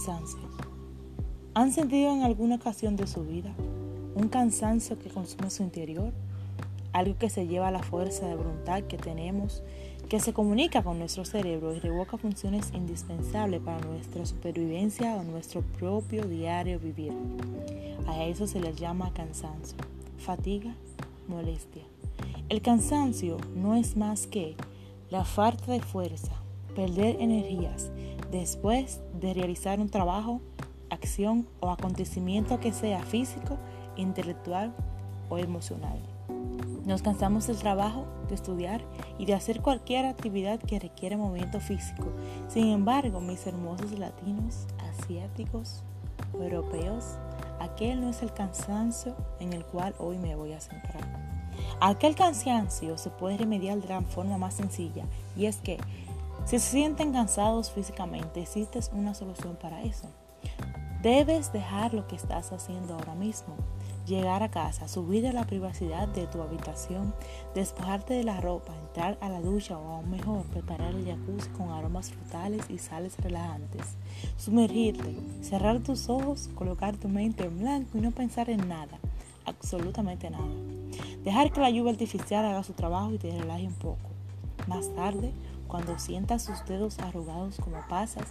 [0.00, 0.38] cansancio.
[1.52, 3.52] ¿Han sentido en alguna ocasión de su vida
[4.14, 6.14] un cansancio que consume su interior?
[6.94, 9.62] Algo que se lleva a la fuerza de voluntad que tenemos,
[10.08, 15.60] que se comunica con nuestro cerebro y revoca funciones indispensables para nuestra supervivencia o nuestro
[15.60, 17.12] propio diario vivir.
[18.06, 19.76] A eso se les llama cansancio,
[20.18, 20.74] fatiga,
[21.28, 21.82] molestia.
[22.48, 24.56] El cansancio no es más que
[25.10, 26.32] la falta de fuerza,
[26.74, 27.90] perder energías
[28.30, 30.40] después de realizar un trabajo,
[30.88, 33.58] acción o acontecimiento que sea físico,
[33.96, 34.74] intelectual
[35.28, 35.98] o emocional.
[36.84, 38.82] Nos cansamos del trabajo, de estudiar
[39.18, 42.08] y de hacer cualquier actividad que requiera movimiento físico.
[42.48, 45.82] Sin embargo, mis hermosos latinos, asiáticos,
[46.34, 47.18] europeos,
[47.60, 51.30] aquel no es el cansancio en el cual hoy me voy a centrar.
[51.80, 55.04] Aquel cansancio se puede remediar de la forma más sencilla
[55.36, 55.78] y es que
[56.44, 60.08] si se sienten cansados físicamente, existe una solución para eso.
[61.02, 63.54] Debes dejar lo que estás haciendo ahora mismo.
[64.06, 67.14] Llegar a casa, subir a la privacidad de tu habitación,
[67.54, 71.70] despojarte de la ropa, entrar a la ducha o aún mejor, preparar el jacuzzi con
[71.70, 73.96] aromas frutales y sales relajantes.
[74.36, 78.98] Sumergirte, cerrar tus ojos, colocar tu mente en blanco y no pensar en nada,
[79.46, 80.44] absolutamente nada.
[81.24, 84.10] Dejar que la lluvia artificial haga su trabajo y te relaje un poco.
[84.66, 85.32] Más tarde,
[85.70, 88.26] cuando sientas tus dedos arrugados como pasas,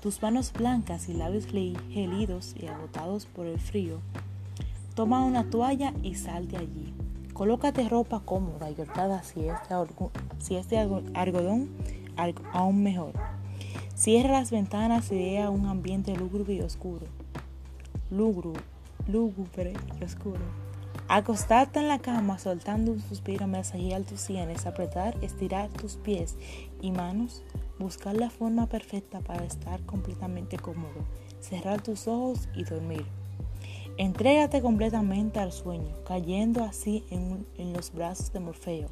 [0.00, 3.98] tus manos blancas y labios gelidos y agotados por el frío,
[4.94, 6.94] toma una toalla y sal de allí.
[7.32, 9.48] Colócate ropa cómoda y holgada si
[10.54, 10.78] es de,
[11.14, 11.70] algodón,
[12.52, 13.12] aún mejor.
[13.96, 17.06] Cierra las ventanas y vea un ambiente lúgubre y oscuro.
[18.10, 20.65] Lúgubre y oscuro.
[21.08, 26.34] Acostarte en la cama soltando un suspiro, masajear tus sienes, apretar, estirar tus pies
[26.82, 27.44] y manos,
[27.78, 31.06] buscar la forma perfecta para estar completamente cómodo,
[31.40, 33.06] cerrar tus ojos y dormir.
[33.98, 38.88] Entrégate completamente al sueño, cayendo así en, en, los brazos de Morfeo,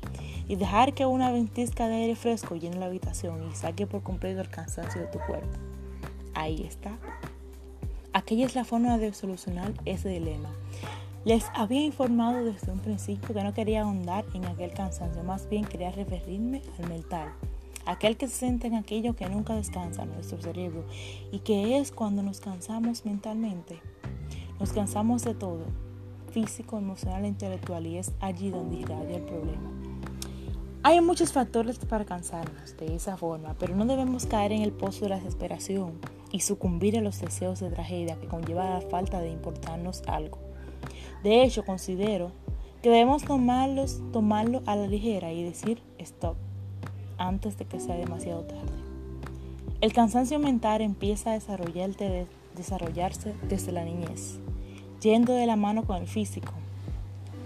[0.47, 4.41] y dejar que una ventisca de aire fresco llene la habitación y saque por completo
[4.41, 5.59] el cansancio de tu cuerpo.
[6.33, 6.97] Ahí está.
[8.13, 10.51] Aquella es la forma de solucionar ese dilema.
[11.25, 15.65] Les había informado desde un principio que no quería ahondar en aquel cansancio, más bien
[15.65, 17.33] quería referirme al mental,
[17.87, 20.85] aquel que se siente en aquello que nunca descansa nuestro cerebro
[21.33, 23.81] y que es cuando nos cansamos mentalmente.
[24.61, 25.65] Nos cansamos de todo,
[26.31, 29.73] físico, emocional e intelectual, y es allí donde irradia el problema.
[30.83, 35.07] Hay muchos factores para cansarnos de esa forma, pero no debemos caer en el pozo
[35.07, 35.95] de la desesperación
[36.33, 40.44] y sucumbir a los deseos de tragedia que conlleva la falta de importarnos algo.
[41.25, 42.31] De hecho, considero
[42.83, 46.37] que debemos tomarlos, tomarlo a la ligera y decir stop
[47.17, 48.75] antes de que sea demasiado tarde.
[49.81, 54.39] El cansancio mental empieza a desarrollarse desde la niñez,
[55.01, 56.53] yendo de la mano con el físico.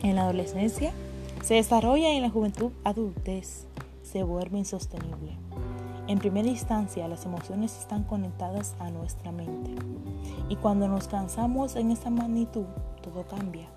[0.03, 0.93] En la adolescencia
[1.45, 3.69] se desarrolla y en la juventud adultez
[4.03, 5.37] se vuelve insostenible.
[6.09, 9.75] En primera instancia, las emociones están conectadas a nuestra mente.
[10.49, 12.65] Y cuando nos cansamos en esa magnitud,
[13.03, 13.69] todo cambia.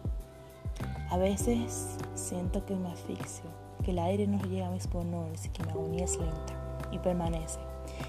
[1.10, 3.50] A veces siento que me asfixio,
[3.84, 6.54] que el aire no llega a mis pulmones y que mi agonía es lenta
[6.90, 7.60] y permanece.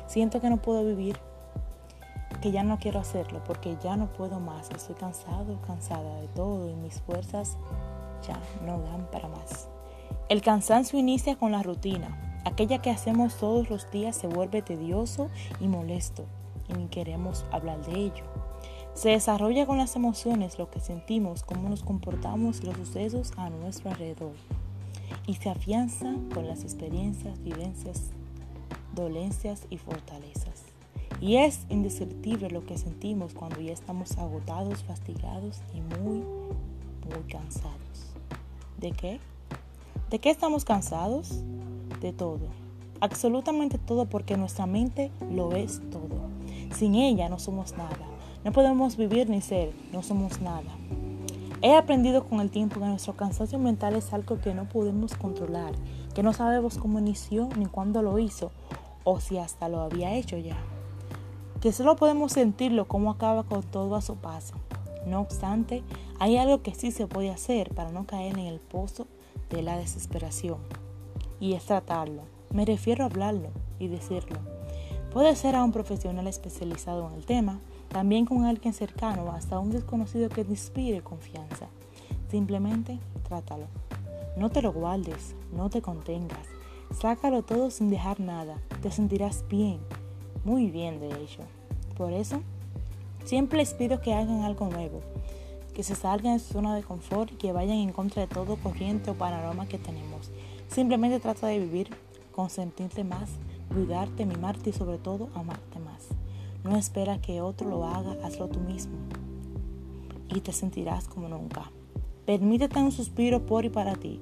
[0.07, 1.19] Siento que no puedo vivir,
[2.41, 4.71] que ya no quiero hacerlo porque ya no puedo más.
[4.71, 7.57] Estoy cansado, cansada de todo y mis fuerzas
[8.25, 9.69] ya no dan para más.
[10.29, 12.32] El cansancio inicia con la rutina.
[12.45, 15.29] Aquella que hacemos todos los días se vuelve tedioso
[15.61, 16.25] y molesto
[16.69, 18.25] y ni queremos hablar de ello.
[18.95, 23.49] Se desarrolla con las emociones, lo que sentimos, cómo nos comportamos y los sucesos a
[23.49, 24.35] nuestro alrededor.
[25.27, 28.11] Y se afianza con las experiencias, vivencias,
[28.95, 30.65] dolencias y fortalezas.
[31.21, 38.13] Y es indescriptible lo que sentimos cuando ya estamos agotados, fastigados y muy, muy cansados.
[38.79, 39.21] ¿De qué?
[40.11, 41.43] ¿De qué estamos cansados?
[42.03, 42.41] De todo.
[43.01, 46.29] Absolutamente todo porque nuestra mente lo es todo.
[46.75, 47.97] Sin ella no somos nada.
[48.45, 50.69] No podemos vivir ni ser, no somos nada.
[51.63, 55.75] He aprendido con el tiempo que nuestro cansancio mental es algo que no podemos controlar,
[56.13, 58.51] que no sabemos cómo inició ni cuándo lo hizo
[59.05, 60.57] o si hasta lo había hecho ya.
[61.61, 64.55] Que solo podemos sentirlo como acaba con todo a su paso.
[65.07, 65.85] No obstante,
[66.19, 69.07] hay algo que sí se puede hacer para no caer en el pozo
[69.51, 70.82] de la desesperación.
[71.43, 72.23] Y es tratarlo.
[72.55, 73.49] Me refiero a hablarlo
[73.81, 74.39] y decirlo.
[75.13, 77.59] Puede ser a un profesional especializado en el tema,
[77.89, 81.67] también con alguien cercano o hasta un desconocido que te inspire confianza.
[82.31, 83.67] Simplemente trátalo.
[84.37, 86.47] No te lo guardes, no te contengas.
[87.01, 88.63] Sácalo todo sin dejar nada.
[88.81, 89.81] Te sentirás bien,
[90.45, 91.41] muy bien de hecho.
[91.97, 92.41] Por eso,
[93.25, 95.01] Siempre les pido que hagan algo nuevo,
[95.75, 98.57] que se salgan de su zona de confort y que vayan en contra de todo
[98.57, 100.31] corriente o panorama que tenemos.
[100.69, 101.91] Simplemente trata de vivir,
[102.33, 103.31] consentirte más,
[103.73, 106.09] cuidarte, mimarte y sobre todo amarte más.
[106.65, 108.97] No espera que otro lo haga, hazlo tú mismo
[110.35, 111.71] y te sentirás como nunca.
[112.27, 114.21] Permítete un suspiro por y para ti.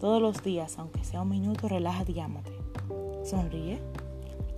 [0.00, 2.52] Todos los días, aunque sea un minuto, relájate y ámate.
[3.24, 3.80] Sonríe.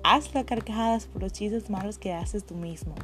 [0.05, 2.95] Haz las carcajadas por los chistes malos que haces tú mismo.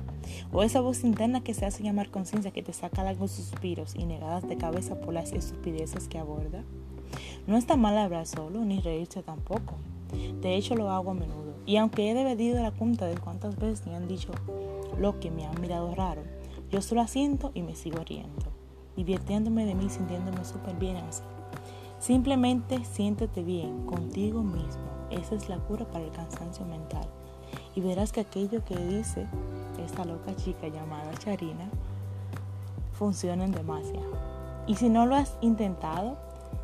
[0.52, 4.06] O esa voz interna que se hace llamar conciencia que te saca largos suspiros y
[4.06, 6.62] negadas de cabeza por las estupideces que aborda.
[7.46, 9.74] No está mal hablar solo, ni reírse tampoco.
[10.40, 11.54] De hecho, lo hago a menudo.
[11.66, 14.32] Y aunque he debido la cuenta de cuántas veces me han dicho
[14.98, 16.22] lo que me han mirado raro,
[16.70, 18.46] yo solo asiento y me sigo riendo,
[18.96, 21.22] divirtiéndome de mí, sintiéndome súper bien así.
[21.98, 24.93] Simplemente siéntete bien contigo mismo.
[25.10, 27.06] Esa es la cura para el cansancio mental.
[27.74, 29.26] Y verás que aquello que dice
[29.84, 31.68] esta loca chica llamada Charina
[32.92, 34.12] funciona en demasiado.
[34.66, 36.16] Y si no lo has intentado,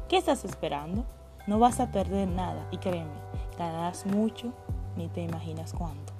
[0.08, 1.04] ¿qué estás esperando?
[1.46, 3.10] No vas a perder nada y créeme,
[3.58, 4.52] ganarás mucho
[4.96, 6.12] ni te imaginas cuánto.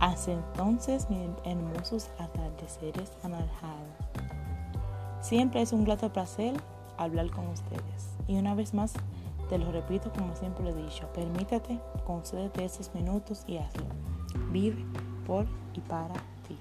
[0.00, 3.96] Hasta entonces mis hermosos atardeceres anaranjados.
[5.20, 6.54] Siempre es un grato placer
[6.98, 8.14] hablar con ustedes.
[8.28, 8.92] Y una vez más,
[9.48, 13.84] te lo repito como siempre he dicho, permítate, concédete esos minutos y hazlo.
[14.50, 14.84] Vive
[15.26, 16.14] por y para
[16.46, 16.58] ti.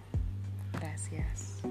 [0.74, 1.62] Gracias.